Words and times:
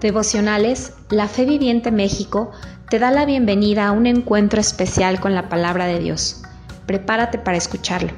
Devocionales, 0.00 0.96
la 1.10 1.26
Fe 1.26 1.44
Viviente 1.44 1.90
México 1.90 2.52
te 2.88 3.00
da 3.00 3.10
la 3.10 3.26
bienvenida 3.26 3.88
a 3.88 3.92
un 3.92 4.06
encuentro 4.06 4.60
especial 4.60 5.18
con 5.18 5.34
la 5.34 5.48
palabra 5.48 5.86
de 5.86 5.98
Dios. 5.98 6.44
Prepárate 6.86 7.38
para 7.38 7.56
escucharlo. 7.56 8.10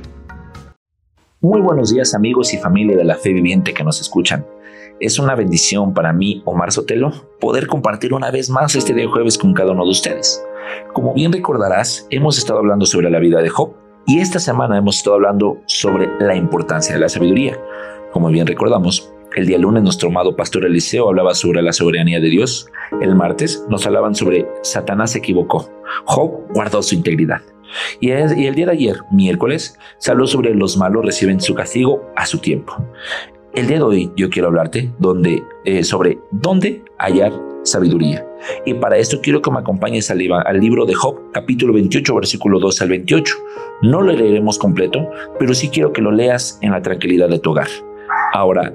Muy 1.40 1.62
buenos 1.62 1.90
días 1.90 2.12
amigos 2.12 2.52
y 2.52 2.58
familia 2.58 2.98
de 2.98 3.04
la 3.04 3.14
Fe 3.14 3.32
Viviente 3.32 3.72
que 3.72 3.82
nos 3.82 3.98
escuchan. 3.98 4.46
Es 5.00 5.18
una 5.18 5.34
bendición 5.34 5.94
para 5.94 6.12
mí, 6.12 6.42
Omar 6.44 6.70
Sotelo, 6.70 7.12
poder 7.40 7.66
compartir 7.66 8.12
una 8.12 8.30
vez 8.30 8.50
más 8.50 8.74
este 8.74 8.92
día 8.92 9.08
jueves 9.08 9.38
con 9.38 9.54
cada 9.54 9.72
uno 9.72 9.84
de 9.84 9.90
ustedes. 9.90 10.44
Como 10.92 11.14
bien 11.14 11.32
recordarás, 11.32 12.06
hemos 12.10 12.36
estado 12.36 12.58
hablando 12.58 12.84
sobre 12.84 13.10
la 13.10 13.20
vida 13.20 13.40
de 13.40 13.48
Job 13.48 13.72
y 14.06 14.20
esta 14.20 14.38
semana 14.38 14.76
hemos 14.76 14.98
estado 14.98 15.16
hablando 15.16 15.62
sobre 15.64 16.10
la 16.20 16.36
importancia 16.36 16.94
de 16.94 17.00
la 17.00 17.08
sabiduría. 17.08 17.58
Como 18.12 18.28
bien 18.28 18.46
recordamos, 18.46 19.10
el 19.36 19.46
día 19.46 19.58
lunes 19.58 19.82
nuestro 19.82 20.08
amado 20.08 20.34
pastor 20.34 20.64
Eliseo 20.64 21.08
hablaba 21.08 21.34
sobre 21.34 21.62
la 21.62 21.72
soberanía 21.72 22.20
de 22.20 22.28
Dios. 22.28 22.66
El 23.00 23.14
martes 23.14 23.64
nos 23.68 23.86
hablaban 23.86 24.14
sobre 24.14 24.46
Satanás 24.62 25.12
se 25.12 25.18
equivocó. 25.18 25.70
Job 26.04 26.52
guardó 26.52 26.82
su 26.82 26.94
integridad. 26.94 27.40
Y 28.00 28.10
el 28.10 28.54
día 28.54 28.66
de 28.66 28.72
ayer, 28.72 28.96
miércoles, 29.12 29.78
se 29.98 30.10
habló 30.10 30.26
sobre 30.26 30.54
los 30.54 30.76
malos 30.76 31.04
reciben 31.04 31.40
su 31.40 31.54
castigo 31.54 32.02
a 32.16 32.26
su 32.26 32.38
tiempo. 32.38 32.74
El 33.54 33.68
día 33.68 33.76
de 33.76 33.82
hoy 33.82 34.12
yo 34.16 34.28
quiero 34.30 34.48
hablarte 34.48 34.90
donde, 34.98 35.42
eh, 35.64 35.84
sobre 35.84 36.18
dónde 36.32 36.82
hallar 36.98 37.32
sabiduría. 37.62 38.26
Y 38.64 38.74
para 38.74 38.96
esto 38.96 39.20
quiero 39.22 39.42
que 39.42 39.50
me 39.50 39.58
acompañes 39.58 40.10
al, 40.10 40.20
al 40.32 40.60
libro 40.60 40.86
de 40.86 40.94
Job, 40.94 41.30
capítulo 41.32 41.72
28, 41.74 42.14
versículo 42.14 42.58
12 42.58 42.84
al 42.84 42.90
28. 42.90 43.34
No 43.82 44.02
lo 44.02 44.12
leeremos 44.12 44.58
completo, 44.58 45.08
pero 45.38 45.54
sí 45.54 45.68
quiero 45.68 45.92
que 45.92 46.02
lo 46.02 46.10
leas 46.10 46.58
en 46.62 46.72
la 46.72 46.82
tranquilidad 46.82 47.28
de 47.28 47.38
tu 47.38 47.50
hogar. 47.50 47.68
Ahora, 48.32 48.72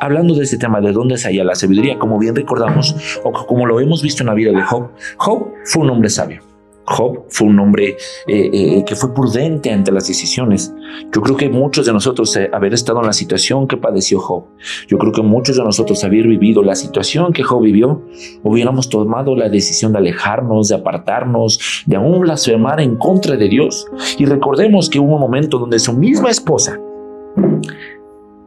hablando 0.00 0.34
de 0.34 0.44
este 0.44 0.58
tema 0.58 0.80
de 0.80 0.92
dónde 0.92 1.18
se 1.18 1.28
halla 1.28 1.44
la 1.44 1.54
sabiduría, 1.54 1.98
como 1.98 2.18
bien 2.18 2.34
recordamos, 2.34 2.94
o 3.24 3.32
como 3.32 3.66
lo 3.66 3.80
hemos 3.80 4.02
visto 4.02 4.22
en 4.22 4.28
la 4.28 4.34
vida 4.34 4.52
de 4.52 4.62
Job, 4.62 4.90
Job 5.16 5.48
fue 5.64 5.82
un 5.82 5.90
hombre 5.90 6.10
sabio. 6.10 6.42
Job 6.86 7.24
fue 7.28 7.48
un 7.48 7.58
hombre 7.58 7.96
eh, 8.28 8.50
eh, 8.52 8.84
que 8.86 8.94
fue 8.94 9.12
prudente 9.12 9.72
ante 9.72 9.90
las 9.90 10.06
decisiones. 10.06 10.72
Yo 11.12 11.20
creo 11.20 11.36
que 11.36 11.48
muchos 11.48 11.84
de 11.84 11.92
nosotros 11.92 12.36
eh, 12.36 12.48
haber 12.52 12.74
estado 12.74 13.00
en 13.00 13.06
la 13.06 13.12
situación 13.12 13.66
que 13.66 13.76
padeció 13.76 14.20
Job, 14.20 14.44
yo 14.86 14.96
creo 14.96 15.12
que 15.12 15.22
muchos 15.22 15.56
de 15.56 15.64
nosotros 15.64 16.02
haber 16.04 16.28
vivido 16.28 16.62
la 16.62 16.76
situación 16.76 17.32
que 17.32 17.42
Job 17.42 17.62
vivió, 17.62 18.02
hubiéramos 18.44 18.88
tomado 18.88 19.34
la 19.34 19.48
decisión 19.48 19.92
de 19.92 19.98
alejarnos, 19.98 20.68
de 20.68 20.76
apartarnos, 20.76 21.84
de 21.86 21.96
aún 21.96 22.20
blasfemar 22.20 22.80
en 22.80 22.96
contra 22.96 23.36
de 23.36 23.48
Dios. 23.48 23.86
Y 24.16 24.24
recordemos 24.26 24.88
que 24.88 25.00
hubo 25.00 25.14
un 25.14 25.20
momento 25.20 25.58
donde 25.58 25.80
su 25.80 25.92
misma 25.92 26.30
esposa 26.30 26.78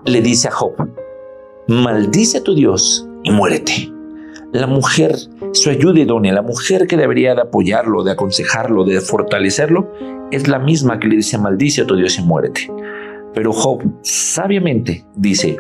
le 0.06 0.22
dice 0.22 0.48
a 0.48 0.52
Job, 0.52 0.76
maldice 1.70 2.40
a 2.40 2.44
tu 2.44 2.56
Dios 2.56 3.08
y 3.24 3.30
muérete. 3.30 3.92
La 4.52 4.66
mujer, 4.66 5.16
su 5.54 5.70
ayuda 5.70 6.00
idónea, 6.00 6.34
la 6.34 6.42
mujer 6.42 6.88
que 6.88 6.98
debería 6.98 7.36
de 7.36 7.42
apoyarlo, 7.42 8.04
de 8.04 8.12
aconsejarlo, 8.12 8.84
de 8.86 9.00
fortalecerlo, 9.00 9.88
es 10.32 10.48
la 10.48 10.58
misma 10.58 11.00
que 11.00 11.08
le 11.08 11.18
dice 11.18 11.38
maldice 11.38 11.82
a 11.82 11.86
tu 11.86 11.96
Dios 11.96 12.18
y 12.18 12.24
muérete. 12.24 12.72
Pero 13.36 13.54
Job 13.54 13.84
sabiamente 14.02 15.06
dice, 15.16 15.58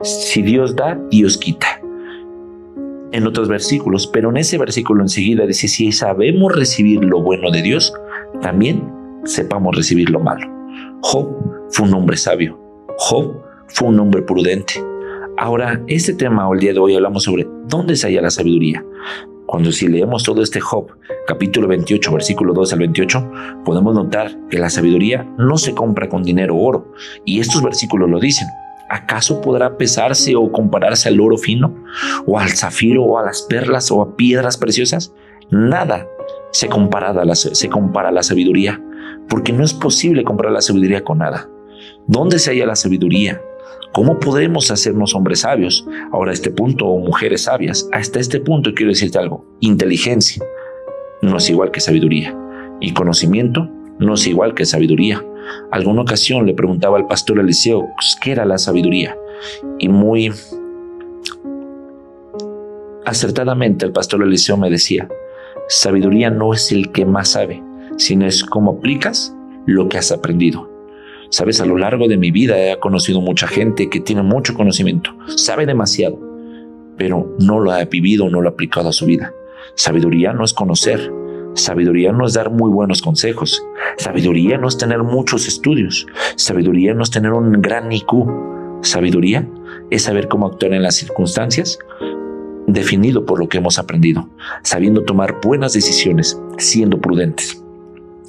si 0.00 0.40
Dios 0.40 0.74
da, 0.74 0.98
Dios 1.10 1.36
quita. 1.36 1.82
En 3.12 3.26
otros 3.26 3.48
versículos, 3.48 4.06
pero 4.06 4.30
en 4.30 4.38
ese 4.38 4.56
versículo 4.56 5.02
enseguida 5.02 5.46
dice, 5.46 5.68
si 5.68 5.92
sabemos 5.92 6.56
recibir 6.56 7.04
lo 7.04 7.20
bueno 7.20 7.50
de 7.50 7.60
Dios, 7.60 7.92
también 8.40 8.90
sepamos 9.24 9.76
recibir 9.76 10.08
lo 10.08 10.20
malo. 10.20 10.46
Job 11.02 11.28
fue 11.72 11.86
un 11.86 11.92
hombre 11.92 12.16
sabio. 12.16 12.58
Job 12.96 13.36
fue 13.68 13.88
un 13.88 14.00
hombre 14.00 14.22
prudente. 14.22 14.82
Ahora, 15.38 15.82
este 15.86 16.14
tema 16.14 16.48
el 16.50 16.60
día 16.60 16.72
de 16.72 16.78
hoy 16.78 16.94
hablamos 16.94 17.24
sobre 17.24 17.46
dónde 17.66 17.94
se 17.94 18.06
halla 18.06 18.22
la 18.22 18.30
sabiduría. 18.30 18.82
Cuando 19.44 19.70
si 19.70 19.86
leemos 19.86 20.22
todo 20.24 20.42
este 20.42 20.60
Job, 20.60 20.86
capítulo 21.26 21.68
28, 21.68 22.10
versículo 22.10 22.54
2 22.54 22.72
al 22.72 22.78
28, 22.78 23.30
podemos 23.62 23.94
notar 23.94 24.34
que 24.48 24.58
la 24.58 24.70
sabiduría 24.70 25.30
no 25.36 25.58
se 25.58 25.74
compra 25.74 26.08
con 26.08 26.22
dinero 26.22 26.56
o 26.56 26.64
oro. 26.64 26.94
Y 27.26 27.40
estos 27.40 27.62
versículos 27.62 28.08
lo 28.08 28.18
dicen. 28.18 28.48
¿Acaso 28.88 29.42
podrá 29.42 29.76
pesarse 29.76 30.34
o 30.36 30.50
compararse 30.50 31.08
al 31.10 31.20
oro 31.20 31.36
fino, 31.36 31.74
o 32.24 32.38
al 32.38 32.50
zafiro, 32.50 33.04
o 33.04 33.18
a 33.18 33.22
las 33.24 33.42
perlas, 33.42 33.90
o 33.90 34.00
a 34.00 34.16
piedras 34.16 34.56
preciosas? 34.56 35.12
Nada 35.50 36.06
se 36.52 36.68
compara 36.68 37.10
a 37.10 37.24
la, 37.24 37.34
se 37.34 37.68
compara 37.68 38.08
a 38.08 38.12
la 38.12 38.22
sabiduría, 38.22 38.80
porque 39.28 39.52
no 39.52 39.64
es 39.64 39.74
posible 39.74 40.24
comprar 40.24 40.52
la 40.52 40.62
sabiduría 40.62 41.04
con 41.04 41.18
nada. 41.18 41.50
¿Dónde 42.06 42.38
se 42.38 42.52
halla 42.52 42.66
la 42.66 42.76
sabiduría? 42.76 43.42
¿Cómo 43.92 44.20
podemos 44.20 44.70
hacernos 44.70 45.14
hombres 45.14 45.40
sabios? 45.40 45.86
Ahora, 46.12 46.30
a 46.30 46.34
este 46.34 46.50
punto, 46.50 46.86
o 46.86 46.98
mujeres 46.98 47.44
sabias, 47.44 47.88
hasta 47.92 48.20
este 48.20 48.40
punto 48.40 48.74
quiero 48.74 48.92
decirte 48.92 49.18
algo. 49.18 49.44
Inteligencia 49.60 50.44
no 51.22 51.38
es 51.38 51.48
igual 51.48 51.70
que 51.70 51.80
sabiduría. 51.80 52.36
Y 52.80 52.92
conocimiento 52.92 53.68
no 53.98 54.14
es 54.14 54.26
igual 54.26 54.54
que 54.54 54.66
sabiduría. 54.66 55.24
Alguna 55.70 56.02
ocasión 56.02 56.44
le 56.46 56.54
preguntaba 56.54 56.98
al 56.98 57.06
pastor 57.06 57.38
Eliseo 57.38 57.86
pues, 57.96 58.16
qué 58.20 58.32
era 58.32 58.44
la 58.44 58.58
sabiduría. 58.58 59.16
Y 59.78 59.88
muy 59.88 60.32
acertadamente 63.04 63.86
el 63.86 63.92
pastor 63.92 64.22
Eliseo 64.22 64.56
me 64.56 64.68
decía, 64.68 65.08
sabiduría 65.68 66.28
no 66.28 66.52
es 66.52 66.72
el 66.72 66.92
que 66.92 67.06
más 67.06 67.30
sabe, 67.30 67.62
sino 67.96 68.26
es 68.26 68.44
cómo 68.44 68.72
aplicas 68.72 69.34
lo 69.64 69.88
que 69.88 69.98
has 69.98 70.12
aprendido. 70.12 70.75
Sabes, 71.30 71.60
a 71.60 71.66
lo 71.66 71.76
largo 71.76 72.08
de 72.08 72.16
mi 72.16 72.30
vida 72.30 72.58
he 72.58 72.78
conocido 72.78 73.20
mucha 73.20 73.46
gente 73.46 73.88
que 73.88 74.00
tiene 74.00 74.22
mucho 74.22 74.54
conocimiento, 74.54 75.10
sabe 75.36 75.66
demasiado, 75.66 76.18
pero 76.96 77.36
no 77.40 77.58
lo 77.58 77.72
ha 77.72 77.84
vivido, 77.84 78.28
no 78.30 78.40
lo 78.40 78.48
ha 78.48 78.52
aplicado 78.52 78.88
a 78.88 78.92
su 78.92 79.06
vida. 79.06 79.32
Sabiduría 79.74 80.32
no 80.32 80.44
es 80.44 80.52
conocer, 80.52 81.12
sabiduría 81.54 82.12
no 82.12 82.26
es 82.26 82.34
dar 82.34 82.50
muy 82.50 82.70
buenos 82.70 83.02
consejos, 83.02 83.62
sabiduría 83.98 84.58
no 84.58 84.68
es 84.68 84.78
tener 84.78 85.02
muchos 85.02 85.48
estudios, 85.48 86.06
sabiduría 86.36 86.94
no 86.94 87.02
es 87.02 87.10
tener 87.10 87.32
un 87.32 87.60
gran 87.60 87.92
IQ, 87.92 88.80
sabiduría 88.82 89.48
es 89.90 90.02
saber 90.02 90.28
cómo 90.28 90.46
actuar 90.46 90.72
en 90.72 90.82
las 90.82 90.94
circunstancias 90.94 91.78
definido 92.66 93.24
por 93.24 93.38
lo 93.38 93.48
que 93.48 93.58
hemos 93.58 93.78
aprendido, 93.78 94.28
sabiendo 94.62 95.02
tomar 95.02 95.40
buenas 95.42 95.72
decisiones, 95.72 96.40
siendo 96.58 97.00
prudentes. 97.00 97.62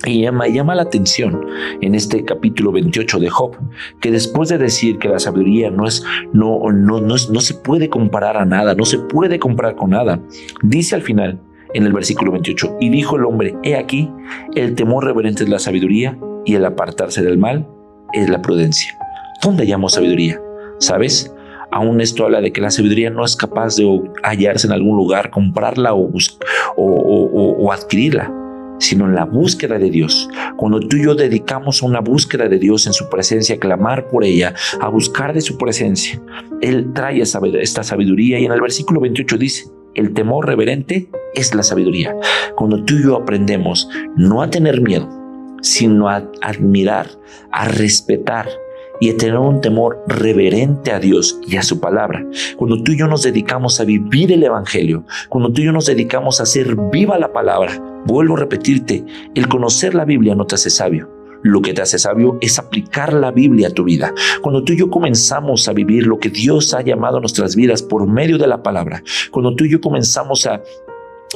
Y 0.06 0.22
llama, 0.22 0.75
la 0.75 0.84
atención 0.84 1.46
en 1.81 1.96
este 1.96 2.24
capítulo 2.24 2.72
28 2.72 3.19
de 3.19 3.30
Job, 3.30 3.58
que 4.00 4.12
después 4.12 4.50
de 4.50 4.58
decir 4.58 5.00
que 5.00 5.09
la 5.09 5.19
sabiduría 5.19 5.72
no 5.72 5.88
es, 5.88 6.03
no, 6.34 6.59
no, 6.72 7.02
no, 7.02 7.16
no 7.16 7.41
se 7.41 7.53
puede 7.56 7.90
comparar 7.90 8.38
a 8.38 8.46
nada, 8.46 8.75
no 8.75 8.85
se 8.85 9.00
puede 9.00 9.40
comparar 9.40 9.75
con 9.75 9.91
nada, 9.91 10.19
dice 10.62 10.94
al 10.94 11.02
final, 11.02 11.40
en 11.74 11.85
el 11.85 11.94
versículo 11.94 12.31
28, 12.31 12.78
y 12.80 12.90
dijo 12.90 13.16
el 13.16 13.25
hombre, 13.25 13.56
he 13.63 13.75
aquí, 13.75 14.09
el 14.56 14.75
temor 14.75 15.03
reverente 15.03 15.44
es 15.44 15.50
la 15.50 15.59
sabiduría 15.59 16.18
y 16.46 16.53
el 16.53 16.66
apartarse 16.66 17.24
del 17.24 17.38
mal 17.38 17.68
es 18.14 18.29
la 18.29 18.41
prudencia. 18.41 18.97
¿Dónde 19.44 19.64
hallamos 19.64 19.94
sabiduría? 19.94 20.40
¿Sabes? 20.79 21.34
Aún 21.72 22.02
esto 22.02 22.24
habla 22.24 22.40
de 22.40 22.53
que 22.53 22.62
la 22.62 22.72
sabiduría 22.72 23.09
no 23.09 23.25
es 23.25 23.35
capaz 23.35 23.75
de 23.75 24.02
hallarse 24.24 24.68
en 24.68 24.74
algún 24.74 24.96
lugar, 24.96 25.31
comprarla 25.31 25.94
o, 25.94 26.09
o, 26.78 27.56
o 27.59 27.72
adquirirla 27.72 28.31
sino 28.80 29.06
en 29.06 29.16
la 29.16 29.26
búsqueda 29.26 29.78
de 29.78 29.90
Dios. 29.90 30.30
Cuando 30.58 30.80
tú 30.80 30.98
y 30.98 31.04
yo 31.04 31.16
dedicamos 31.16 31.82
a 31.82 31.86
una 31.86 32.00
búsqueda 32.00 32.48
de 32.48 32.60
Dios 32.60 32.88
en 32.88 32.94
su 32.94 33.10
presencia, 33.10 33.56
a 33.56 33.60
clamar 33.60 34.08
por 34.08 34.24
ella, 34.24 34.54
a 34.82 34.90
buscar 34.90 35.34
de 35.34 35.42
su 35.42 35.58
presencia, 35.58 36.22
Él 36.62 36.92
trae 36.94 37.22
esta 37.22 37.84
sabiduría 37.84 38.40
y 38.40 38.46
en 38.46 38.52
el 38.52 38.62
versículo 38.62 39.02
28 39.02 39.38
dice, 39.38 39.68
el 39.96 40.14
temor 40.14 40.46
reverente 40.46 41.10
es 41.34 41.54
la 41.56 41.64
sabiduría. 41.64 42.16
Cuando 42.56 42.84
tú 42.84 42.96
y 42.96 43.04
yo 43.04 43.16
aprendemos 43.16 43.90
no 44.16 44.42
a 44.42 44.50
tener 44.50 44.82
miedo, 44.82 45.09
sino 45.62 46.08
a 46.08 46.30
admirar, 46.42 47.08
a 47.52 47.68
respetar, 47.68 48.48
y 49.00 49.09
a 49.09 49.18
tener 49.18 49.38
un 49.38 49.62
temor 49.62 50.04
reverente 50.08 50.92
a 50.92 51.00
Dios 51.00 51.40
y 51.47 51.58
a 51.58 51.64
su 51.64 51.80
palabra. 51.80 52.26
Cuando 52.58 52.82
tú 52.82 52.94
y 52.94 52.97
yo 52.97 53.08
nos 53.08 53.23
dedicamos 53.23 53.80
a 53.80 53.85
vivir 53.85 54.32
el 54.32 54.44
Evangelio, 54.44 55.03
cuando 55.30 55.52
tú 55.52 55.62
y 55.62 55.66
yo 55.66 55.72
nos 55.72 55.85
dedicamos 55.85 56.40
a 56.40 56.44
hacer 56.44 56.76
viva 56.91 57.18
la 57.18 57.32
palabra, 57.32 57.72
Vuelvo 58.08 58.38
a 58.38 58.40
repetirte, 58.40 59.04
el 59.36 59.50
conocer 59.50 59.94
la 59.94 60.06
Biblia 60.06 60.34
no 60.34 60.48
te 60.48 60.56
hace 60.56 60.70
sabio. 60.70 61.09
Lo 61.44 61.62
que 61.62 61.74
te 61.74 61.82
hace 61.82 62.00
sabio 62.00 62.38
es 62.40 62.58
aplicar 62.58 63.12
la 63.12 63.32
Biblia 63.32 63.68
a 63.68 63.72
tu 63.72 63.84
vida. 63.84 64.14
Cuando 64.42 64.64
tú 64.64 64.72
y 64.72 64.78
yo 64.78 64.90
comenzamos 64.90 65.68
a 65.68 65.74
vivir 65.74 66.08
lo 66.08 66.18
que 66.18 66.30
Dios 66.30 66.74
ha 66.74 66.82
llamado 66.82 67.18
a 67.18 67.20
nuestras 67.20 67.58
vidas 67.58 67.84
por 67.84 68.08
medio 68.08 68.38
de 68.38 68.48
la 68.48 68.64
palabra, 68.64 69.04
cuando 69.30 69.54
tú 69.56 69.66
y 69.66 69.72
yo 69.72 69.82
comenzamos 69.82 70.46
a 70.46 70.62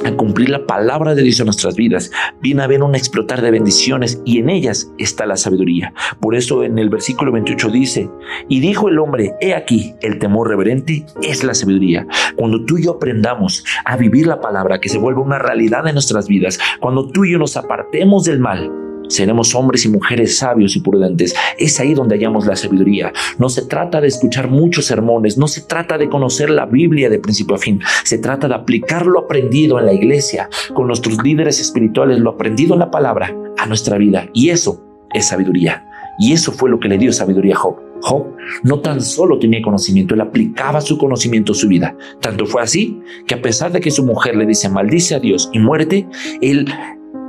a 0.04 0.12
cumplir 0.16 0.50
la 0.50 0.66
palabra 0.66 1.14
de 1.14 1.22
Dios 1.22 1.40
en 1.40 1.46
nuestras 1.46 1.76
vidas, 1.76 2.10
viene 2.40 2.62
a 2.62 2.64
haber 2.64 2.82
un 2.82 2.94
explotar 2.94 3.42
de 3.42 3.50
bendiciones 3.50 4.20
y 4.24 4.38
en 4.38 4.50
ellas 4.50 4.90
está 4.98 5.26
la 5.26 5.36
sabiduría. 5.36 5.92
Por 6.20 6.34
eso 6.34 6.64
en 6.64 6.78
el 6.78 6.88
versículo 6.88 7.32
28 7.32 7.70
dice, 7.70 8.10
y 8.48 8.60
dijo 8.60 8.88
el 8.88 8.98
hombre, 8.98 9.34
he 9.40 9.54
aquí, 9.54 9.94
el 10.00 10.18
temor 10.18 10.48
reverente 10.48 11.04
es 11.22 11.44
la 11.44 11.54
sabiduría. 11.54 12.06
Cuando 12.36 12.64
tú 12.64 12.78
y 12.78 12.84
yo 12.84 12.92
aprendamos 12.92 13.64
a 13.84 13.96
vivir 13.96 14.26
la 14.26 14.40
palabra, 14.40 14.80
que 14.80 14.88
se 14.88 14.98
vuelva 14.98 15.22
una 15.22 15.38
realidad 15.38 15.86
en 15.86 15.94
nuestras 15.94 16.26
vidas, 16.26 16.58
cuando 16.80 17.08
tú 17.08 17.24
y 17.24 17.32
yo 17.32 17.38
nos 17.38 17.56
apartemos 17.56 18.24
del 18.24 18.38
mal, 18.38 18.70
seremos 19.08 19.54
hombres 19.54 19.84
y 19.84 19.88
mujeres 19.88 20.38
sabios 20.38 20.76
y 20.76 20.80
prudentes. 20.80 21.34
Es 21.58 21.78
ahí 21.80 21.94
donde 21.94 22.16
hallamos 22.16 22.46
la 22.46 22.56
sabiduría. 22.56 23.12
No 23.38 23.48
se 23.48 23.66
trata 23.66 24.00
de 24.00 24.08
escuchar 24.08 24.48
muchos 24.48 24.86
sermones, 24.86 25.38
no 25.38 25.48
se 25.48 25.62
trata 25.62 25.98
de 25.98 26.08
conocer 26.08 26.50
la 26.50 26.66
Biblia 26.66 27.10
de 27.10 27.18
principio 27.18 27.56
a 27.56 27.58
fin, 27.58 27.80
se 28.04 28.18
trata 28.18 28.48
de 28.48 28.54
aplicar 28.54 29.06
lo 29.06 29.20
aprendido 29.20 29.78
en 29.78 29.86
la 29.86 29.92
iglesia, 29.92 30.48
con 30.74 30.86
nuestros 30.86 31.22
líderes 31.22 31.60
espirituales, 31.60 32.18
lo 32.18 32.30
aprendido 32.30 32.74
en 32.74 32.80
la 32.80 32.90
palabra, 32.90 33.34
a 33.58 33.66
nuestra 33.66 33.98
vida. 33.98 34.28
Y 34.32 34.50
eso 34.50 34.82
es 35.12 35.26
sabiduría. 35.26 35.86
Y 36.18 36.32
eso 36.32 36.52
fue 36.52 36.70
lo 36.70 36.78
que 36.78 36.88
le 36.88 36.98
dio 36.98 37.12
sabiduría 37.12 37.54
a 37.54 37.58
Job. 37.58 37.76
Job 38.02 38.36
no 38.64 38.80
tan 38.80 39.00
solo 39.00 39.38
tenía 39.38 39.62
conocimiento, 39.62 40.14
él 40.14 40.20
aplicaba 40.20 40.80
su 40.80 40.98
conocimiento 40.98 41.52
a 41.52 41.54
su 41.54 41.68
vida. 41.68 41.96
Tanto 42.20 42.46
fue 42.46 42.62
así 42.62 43.00
que 43.26 43.34
a 43.34 43.42
pesar 43.42 43.72
de 43.72 43.80
que 43.80 43.90
su 43.90 44.04
mujer 44.04 44.36
le 44.36 44.44
dice 44.44 44.68
maldice 44.68 45.14
a 45.14 45.20
Dios 45.20 45.48
y 45.52 45.58
muérete, 45.60 46.08
él 46.40 46.66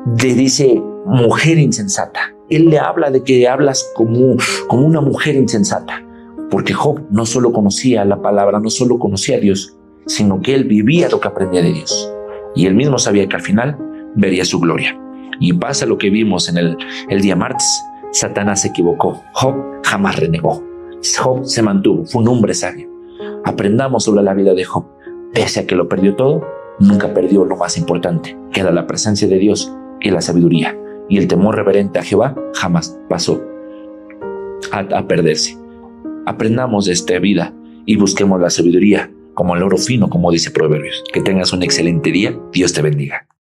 le 0.05 0.33
dice 0.33 0.81
mujer 1.05 1.57
insensata. 1.57 2.33
Él 2.50 2.69
le 2.69 2.79
habla 2.79 3.09
de 3.09 3.23
que 3.23 3.47
hablas 3.47 3.89
como, 3.95 4.35
como 4.67 4.85
una 4.85 5.01
mujer 5.01 5.35
insensata. 5.35 6.03
Porque 6.50 6.73
Job 6.73 7.01
no 7.09 7.25
solo 7.25 7.51
conocía 7.51 8.05
la 8.05 8.21
palabra, 8.21 8.59
no 8.59 8.69
solo 8.69 9.00
conocía 9.00 9.38
a 9.38 9.39
Dios, 9.39 9.75
sino 10.05 10.41
que 10.41 10.53
él 10.53 10.65
vivía 10.65 11.09
lo 11.09 11.19
que 11.19 11.27
aprendía 11.27 11.61
de 11.61 11.73
Dios. 11.73 12.11
Y 12.55 12.67
él 12.67 12.75
mismo 12.75 13.00
sabía 13.00 13.27
que 13.27 13.35
al 13.35 13.41
final 13.41 13.77
vería 14.15 14.45
su 14.45 14.59
gloria. 14.59 15.00
Y 15.39 15.53
pasa 15.53 15.85
lo 15.85 15.97
que 15.97 16.09
vimos 16.09 16.47
en 16.49 16.57
el, 16.57 16.77
el 17.09 17.21
día 17.21 17.35
martes. 17.35 17.81
Satanás 18.11 18.61
se 18.61 18.67
equivocó. 18.67 19.23
Job 19.33 19.56
jamás 19.83 20.19
renegó. 20.19 20.63
Job 21.17 21.44
se 21.45 21.61
mantuvo, 21.61 22.06
fue 22.06 22.21
un 22.21 22.27
hombre 22.27 22.53
sabio. 22.53 22.88
Aprendamos 23.44 24.03
sobre 24.03 24.21
la 24.21 24.33
vida 24.33 24.53
de 24.53 24.63
Job. 24.63 24.85
Pese 25.33 25.61
a 25.61 25.65
que 25.65 25.75
lo 25.75 25.89
perdió 25.89 26.15
todo, 26.15 26.45
nunca 26.79 27.13
perdió 27.13 27.44
lo 27.45 27.57
más 27.57 27.77
importante, 27.77 28.38
que 28.51 28.59
era 28.59 28.71
la 28.71 28.85
presencia 28.85 29.27
de 29.27 29.39
Dios 29.39 29.73
y 30.03 30.11
la 30.11 30.21
sabiduría. 30.21 30.77
Y 31.09 31.17
el 31.17 31.27
temor 31.27 31.55
reverente 31.55 32.00
a 32.00 32.03
Jehová 32.03 32.35
jamás 32.53 33.00
pasó 33.09 33.41
a, 34.71 35.07
perderse. 35.07 35.57
Aprendamos 36.25 36.85
de 36.85 36.94
esta 36.94 37.17
vida 37.19 37.53
y 37.85 37.97
busquemos 37.97 38.39
la 38.39 38.50
sabiduría 38.50 39.11
como 39.33 39.55
el 39.55 39.63
oro 39.63 39.77
fino, 39.77 40.09
como 40.09 40.31
dice 40.31 40.51
Proverbios. 40.51 41.03
Que 41.11 41.21
tengas 41.21 41.53
un 41.53 41.63
excelente 41.63 42.11
día. 42.11 42.38
Dios 42.51 42.73
te 42.73 42.81
bendiga. 42.81 43.27